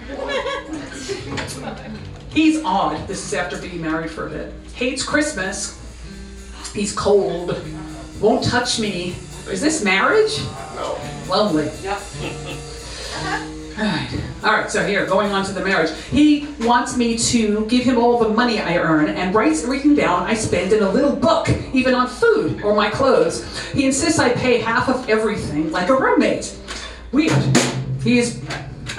[2.29, 3.07] He's odd.
[3.07, 4.53] This is after being married for a bit.
[4.75, 5.75] Hates Christmas.
[6.73, 7.59] He's cold.
[8.21, 9.15] Won't touch me.
[9.49, 10.37] Is this marriage?
[10.75, 10.99] No.
[11.27, 11.71] Lonely.
[11.81, 11.99] Yep.
[13.77, 14.21] All right.
[14.43, 15.91] All right, so here, going on to the marriage.
[16.09, 20.23] He wants me to give him all the money I earn and writes everything down
[20.23, 23.45] I spend in a little book, even on food or my clothes.
[23.73, 26.57] He insists I pay half of everything, like a roommate.
[27.11, 27.31] Weird.
[28.01, 28.41] He is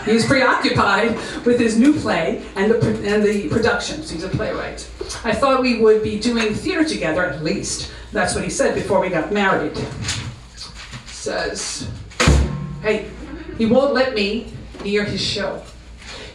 [0.05, 2.79] he is preoccupied with his new play and the,
[3.13, 4.11] and the productions.
[4.11, 4.89] He's a playwright.
[5.25, 7.91] I thought we would be doing theater together at least.
[8.13, 9.77] That's what he said before we got married.
[11.07, 11.91] Says,
[12.81, 13.11] hey,
[13.59, 14.53] he won't let me
[14.83, 15.63] near his show.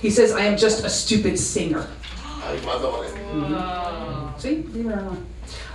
[0.02, 1.88] He says I am just a stupid singer.
[2.66, 3.08] Madonna.
[3.08, 4.40] Mm-hmm.
[4.40, 4.66] See?
[4.74, 5.16] Yeah.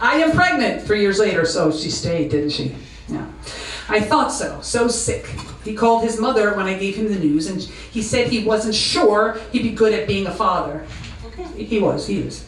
[0.00, 2.74] I am pregnant three years later, so she stayed, didn't she?
[3.08, 3.26] Yeah.
[3.88, 4.60] I thought so.
[4.60, 5.26] So sick.
[5.64, 8.74] He called his mother when I gave him the news, and he said he wasn't
[8.74, 10.86] sure he'd be good at being a father.
[11.56, 12.06] He was.
[12.06, 12.46] He is.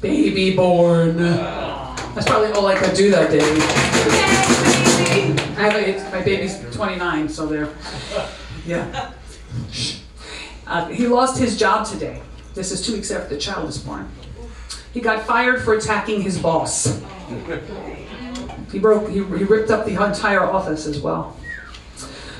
[0.00, 1.18] Baby born.
[1.18, 3.38] That's probably all I could do that day.
[4.98, 5.42] Yay, baby!
[5.56, 7.70] I have a, my baby's 29, so there.
[8.66, 9.12] Yeah.
[10.66, 12.22] Uh, he lost his job today.
[12.54, 14.08] This is two weeks after the child was born.
[14.92, 17.00] He got fired for attacking his boss.
[18.70, 19.08] He broke.
[19.08, 21.36] He, he ripped up the entire office as well.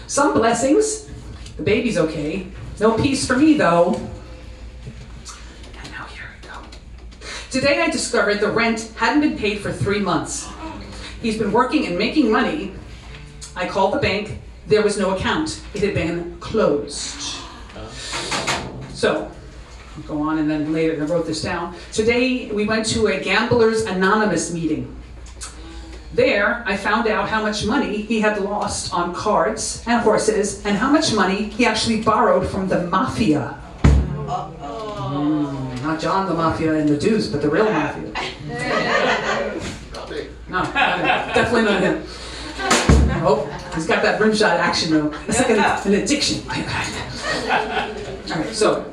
[0.07, 1.11] Some blessings.
[1.57, 2.49] The baby's okay.
[2.79, 3.95] No peace for me though.
[5.83, 6.57] And now here we go.
[7.51, 10.49] Today I discovered the rent hadn't been paid for three months.
[11.21, 12.75] He's been working and making money.
[13.57, 14.42] I called the bank.
[14.67, 15.61] There was no account.
[15.75, 17.37] It had been closed.
[18.95, 19.31] So,
[19.97, 21.75] I'll go on and then later I wrote this down.
[21.93, 24.97] Today we went to a Gamblers Anonymous meeting.
[26.15, 30.77] There, I found out how much money he had lost on cards and horses, and
[30.77, 33.59] how much money he actually borrowed from the mafia.
[34.27, 38.13] Mm, not John the Mafia and the Deuce, but the real mafia.
[40.49, 42.05] No, definitely not him.
[43.25, 45.13] Oh, he's got that rimshot action though.
[45.29, 46.43] It's like an, an addiction.
[46.49, 48.93] All right, so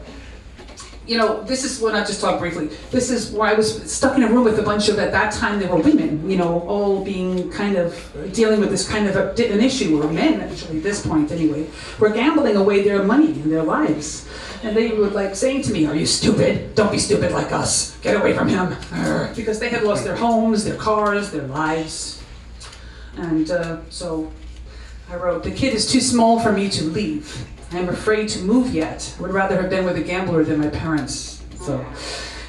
[1.09, 2.67] you know, this is what I just talked briefly.
[2.91, 5.33] This is where I was stuck in a room with a bunch of, at that
[5.33, 7.99] time, there were women, you know, all being kind of
[8.31, 11.67] dealing with this kind of a, an issue, or men actually, at this point anyway,
[11.97, 14.29] were gambling away their money and their lives.
[14.61, 16.75] And they were like saying to me, Are you stupid?
[16.75, 17.97] Don't be stupid like us.
[18.01, 18.75] Get away from him.
[19.35, 22.21] Because they had lost their homes, their cars, their lives.
[23.17, 24.31] And uh, so
[25.09, 27.47] I wrote, The kid is too small for me to leave.
[27.71, 29.15] I am afraid to move yet.
[29.19, 31.43] Would rather have been with a gambler than my parents.
[31.61, 31.83] So,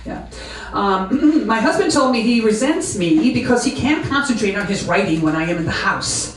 [0.04, 0.28] yeah.
[0.72, 5.22] Um, my husband told me he resents me because he can't concentrate on his writing
[5.22, 6.36] when I am in the house.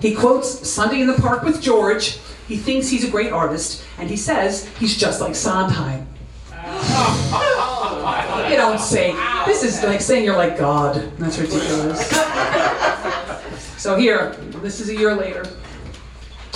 [0.00, 4.10] He quotes Sunday in the Park with George He thinks he's a great artist, and
[4.10, 6.06] he says he's just like Sondheim.
[8.50, 9.14] you don't say.
[9.46, 11.12] This is like saying you're like God.
[11.18, 12.08] That's ridiculous.
[13.76, 15.44] so here, this is a year later.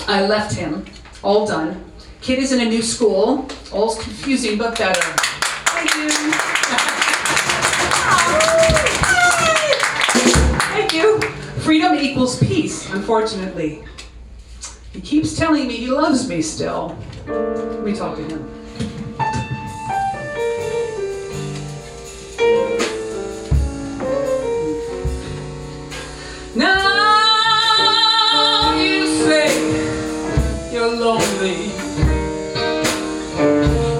[0.06, 0.86] I left him,
[1.22, 1.84] all done.
[2.22, 5.02] Kid is in a new school, all's confusing but better.
[5.68, 6.08] Thank you.
[10.72, 11.20] Thank you.
[11.60, 13.84] Freedom equals peace, unfortunately.
[14.94, 16.96] He keeps telling me he loves me still.
[17.26, 18.54] Let me talk to him.
[26.54, 26.87] Now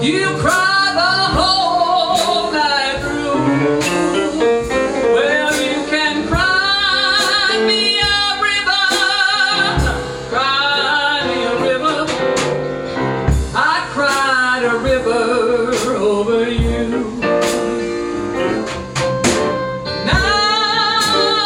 [0.01, 3.41] You cry the whole night through.
[5.13, 8.87] Well, you can cry me a river,
[10.29, 12.05] cry me a river.
[13.53, 13.57] I
[13.91, 17.19] cried a river over you.
[20.05, 21.41] Now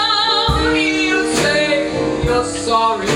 [0.76, 1.92] you say
[2.24, 3.08] you're sorry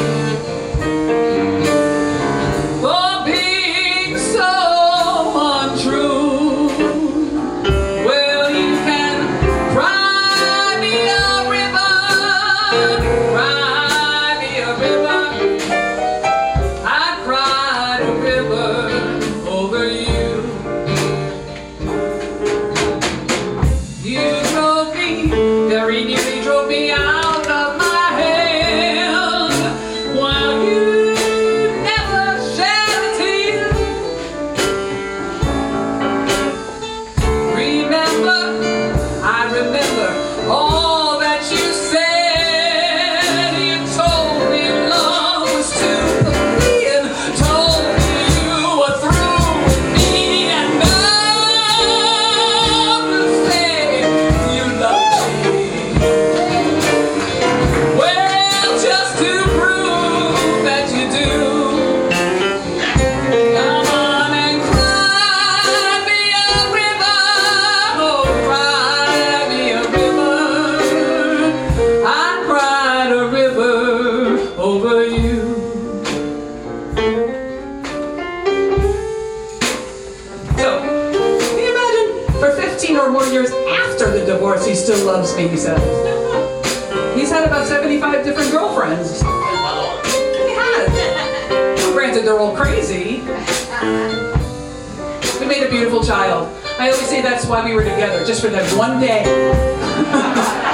[97.48, 100.64] why we were together, just for that one day.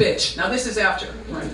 [0.00, 0.36] bitch.
[0.36, 1.12] Now this is after.
[1.28, 1.50] Right.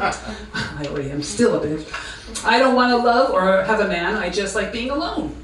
[0.00, 2.44] I already am still a bitch.
[2.44, 4.16] I don't want to love or have a man.
[4.16, 5.36] I just like being alone.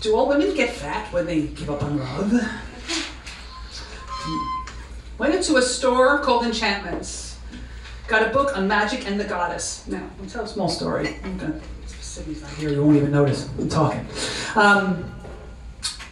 [0.00, 2.32] Do all women get fat when they give up on love?
[4.00, 5.18] Hmm.
[5.18, 7.36] Went into a store called Enchantments.
[8.06, 9.86] Got a book on magic and the goddess.
[9.86, 11.16] Now, I'll tell a small story.
[11.24, 13.50] I'm gonna, Sydney's not here, you won't even notice.
[13.58, 14.06] I'm talking.
[14.54, 15.12] Um,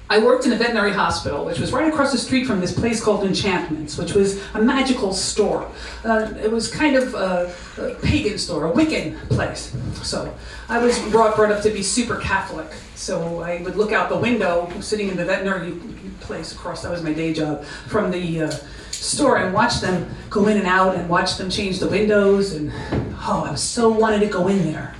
[0.08, 3.02] I worked in a veterinary hospital, which was right across the street from this place
[3.02, 5.68] called Enchantments, which was a magical store.
[6.04, 9.74] Uh, it was kind of a, a pagan store, a Wiccan place.
[10.02, 10.32] So
[10.68, 12.68] I was brought, brought up to be super Catholic.
[12.94, 15.72] So I would look out the window, sitting in the veterinary
[16.20, 18.50] place across, that was my day job, from the uh,
[18.90, 22.52] store and watch them go in and out and watch them change the windows.
[22.52, 24.95] And oh, I was so wanted to go in there.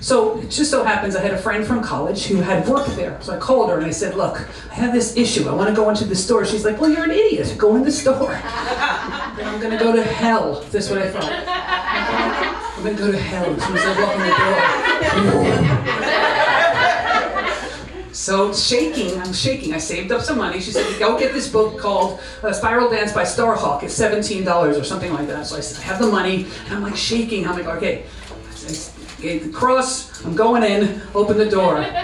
[0.00, 3.20] So it just so happens I had a friend from college who had worked there.
[3.20, 5.48] So I called her and I said, Look, I have this issue.
[5.48, 6.44] I want to go into the store.
[6.44, 7.54] She's like, Well, you're an idiot.
[7.58, 8.38] Go in the store.
[8.44, 10.62] I'm going to go to hell.
[10.70, 11.32] That's what I thought.
[12.76, 14.20] I'm going to go to hell as I walk in
[15.16, 15.94] the door.
[18.18, 19.72] So shaking, I'm shaking.
[19.72, 20.60] I saved up some money.
[20.60, 23.84] She said, "Go get this book called uh, Spiral Dance by Starhawk.
[23.84, 26.74] It's seventeen dollars or something like that." So I said, "I have the money," and
[26.74, 27.46] I'm like shaking.
[27.46, 28.04] I'm like, "Okay."
[29.20, 30.24] Gave the cross.
[30.24, 31.02] I'm going in.
[31.14, 31.84] Open the door.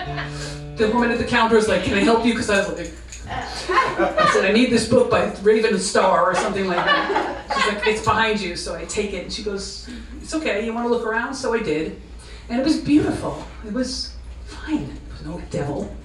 [0.74, 2.92] The woman at the counter is like, "Can I help you?" Because I was like,
[3.28, 7.86] I said, "I need this book by Raven Star or something like that." She's like,
[7.86, 9.88] "It's behind you." So I take it, and she goes,
[10.20, 10.66] "It's okay.
[10.66, 12.02] You want to look around?" So I did,
[12.48, 13.46] and it was beautiful.
[13.64, 14.88] It was fine.
[14.88, 15.96] There was no devil.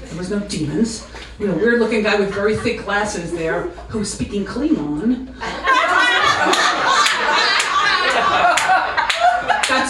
[0.00, 1.06] There was no demons.
[1.38, 5.34] You know, weird looking guy with very thick glasses there who was speaking Klingon.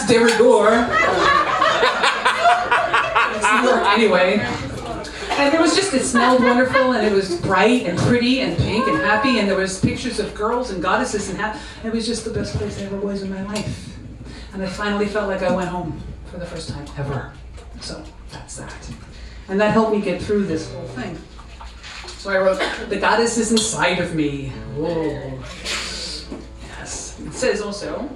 [0.07, 0.87] That's de rigueur.
[3.61, 4.39] New York anyway.
[5.31, 8.87] And it was just, it smelled wonderful and it was bright and pretty and pink
[8.87, 12.31] and happy and there was pictures of girls and goddesses and it was just the
[12.31, 13.97] best place I ever was in my life.
[14.53, 17.33] And I finally felt like I went home for the first time ever.
[17.81, 18.91] So that's that.
[19.49, 21.17] And that helped me get through this whole thing.
[22.07, 24.49] So I wrote, The goddess is inside of me.
[24.75, 25.39] Whoa.
[26.63, 27.19] Yes.
[27.23, 28.09] It says also,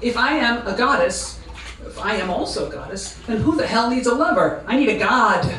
[0.00, 1.40] if I am a goddess,
[1.86, 4.62] if I am also a goddess, then who the hell needs a lover?
[4.66, 5.44] I need a god.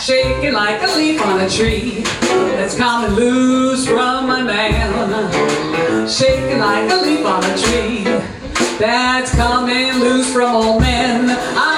[0.00, 2.02] Shaking like a leaf on a tree
[2.56, 6.08] that's coming loose from my man.
[6.08, 8.04] Shaking like a leaf on a tree
[8.78, 11.36] that's coming loose from old men.
[11.56, 11.77] I'm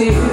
[0.00, 0.29] salt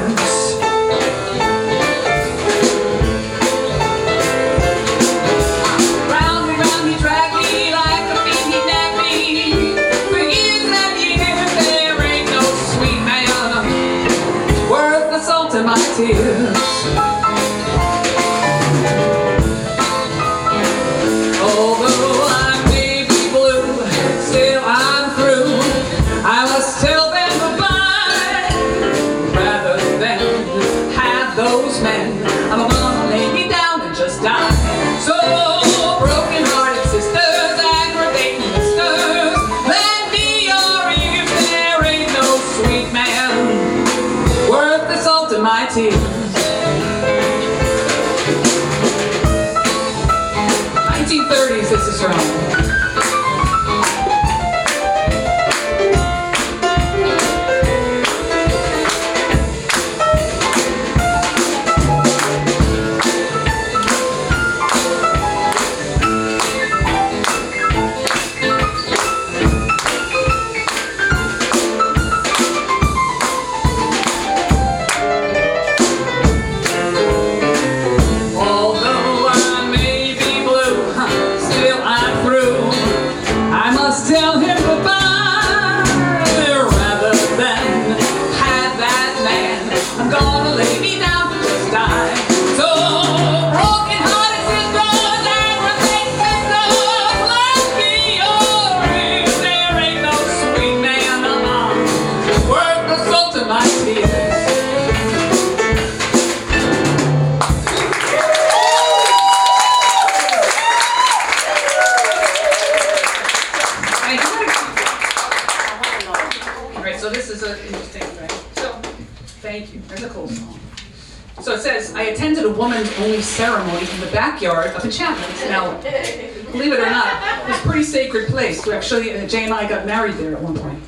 [128.77, 130.79] Actually, uh, Jay and I got married there at one point.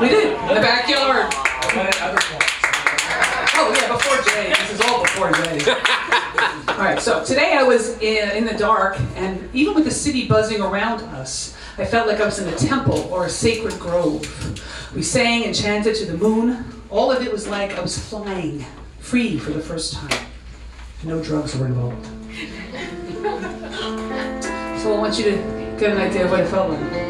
[0.00, 1.32] we did, in the backyard.
[3.58, 4.50] Oh, yeah, before Jay.
[4.50, 5.58] This is all before Jay.
[6.68, 10.28] all right, so today I was in, in the dark, and even with the city
[10.28, 14.22] buzzing around us, I felt like I was in a temple or a sacred grove.
[14.94, 16.66] We sang and chanted to the moon.
[16.90, 18.64] All of it was like I was flying,
[19.00, 20.26] free for the first time.
[21.02, 22.04] No drugs were involved.
[24.82, 27.05] so I want you to 跟来结婚，算了。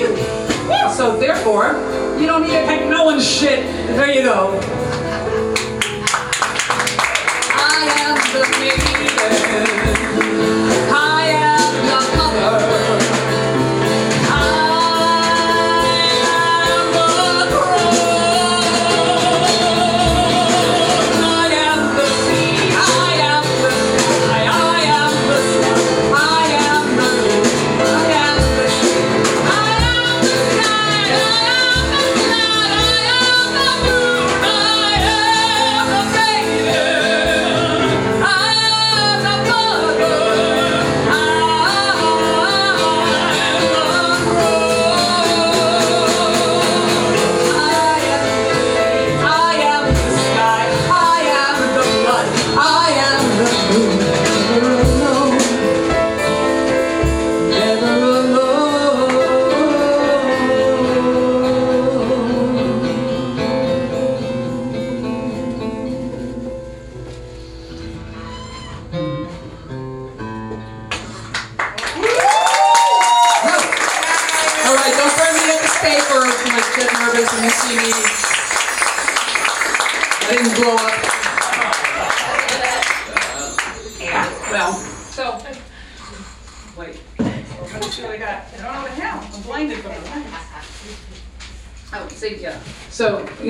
[0.00, 0.16] you.
[0.94, 1.72] So therefore,
[2.18, 3.64] you don't need to take no one's shit.
[3.96, 4.58] There you go.
[7.52, 8.16] I am
[9.94, 9.99] the.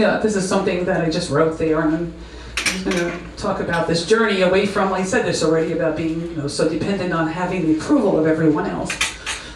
[0.01, 2.14] yeah, this is something that I just wrote there, and I'm
[2.56, 4.90] just going to talk about this journey away from.
[4.90, 8.18] Like I said this already about being you know so dependent on having the approval
[8.18, 8.90] of everyone else,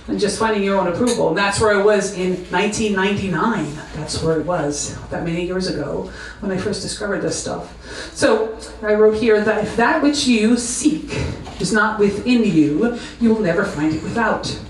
[0.06, 1.28] and just finding your own approval.
[1.28, 3.74] And that's where I was in 1999.
[3.94, 6.10] That's where it was that many years ago
[6.40, 7.74] when I first discovered this stuff.
[8.14, 11.10] So I wrote here that if that which you seek
[11.58, 14.60] is not within you, you will never find it without.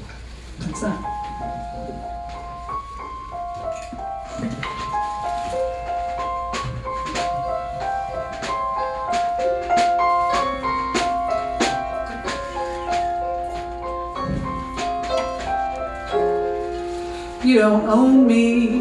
[0.61, 1.14] That's that.
[17.55, 18.81] you don't own me.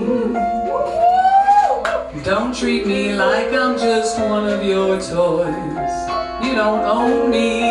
[2.24, 5.94] Don't treat me like I'm just one of your toys.
[6.44, 7.62] You don't own me.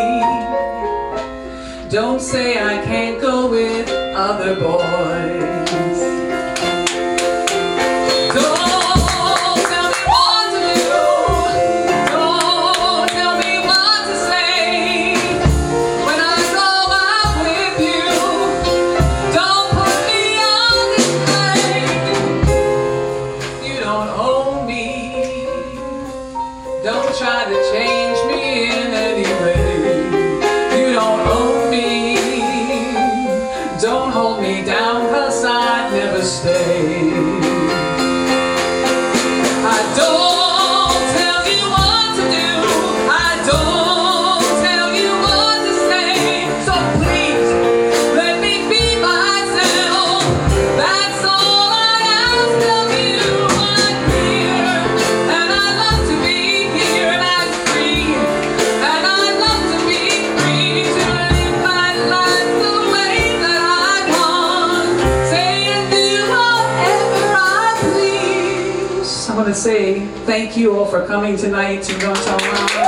[1.89, 5.22] Don't say I can't go with other boys.
[71.07, 72.82] coming tonight to Downtown Lounge.